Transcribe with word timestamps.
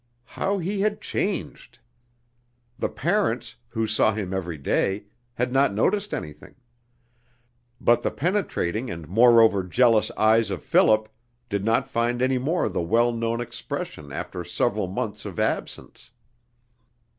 How 0.25 0.57
he 0.57 0.79
had 0.81 0.99
changed! 0.99 1.77
The 2.79 2.89
parents, 2.89 3.57
who 3.67 3.85
saw 3.85 4.13
him 4.15 4.33
every 4.33 4.57
day, 4.57 5.03
had 5.35 5.53
not 5.53 5.75
noticed 5.75 6.11
anything; 6.11 6.55
but 7.79 8.01
the 8.01 8.09
penetrating 8.09 8.89
and 8.89 9.07
moreover 9.07 9.63
jealous 9.63 10.09
eyes 10.17 10.49
of 10.49 10.63
Philip 10.63 11.07
did 11.49 11.63
not 11.63 11.87
find 11.87 12.23
any 12.23 12.39
more 12.39 12.67
the 12.67 12.81
well 12.81 13.11
known 13.11 13.41
expression 13.41 14.11
after 14.11 14.43
several 14.43 14.87
months 14.87 15.23
of 15.23 15.39
absence. 15.39 16.09